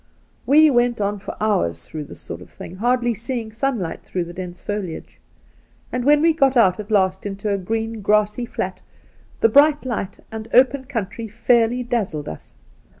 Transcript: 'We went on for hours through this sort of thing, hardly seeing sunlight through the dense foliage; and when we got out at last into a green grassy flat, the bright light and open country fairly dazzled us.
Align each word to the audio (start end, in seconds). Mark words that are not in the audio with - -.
'We 0.51 0.71
went 0.71 0.99
on 0.99 1.19
for 1.19 1.37
hours 1.39 1.85
through 1.85 2.05
this 2.05 2.19
sort 2.19 2.41
of 2.41 2.49
thing, 2.49 2.77
hardly 2.77 3.13
seeing 3.13 3.51
sunlight 3.51 4.01
through 4.01 4.23
the 4.23 4.33
dense 4.33 4.63
foliage; 4.63 5.21
and 5.91 6.03
when 6.03 6.23
we 6.23 6.33
got 6.33 6.57
out 6.57 6.79
at 6.79 6.89
last 6.89 7.23
into 7.23 7.53
a 7.53 7.57
green 7.59 8.01
grassy 8.01 8.47
flat, 8.47 8.81
the 9.41 9.49
bright 9.49 9.85
light 9.85 10.17
and 10.31 10.47
open 10.55 10.85
country 10.85 11.27
fairly 11.27 11.83
dazzled 11.83 12.27
us. 12.27 12.55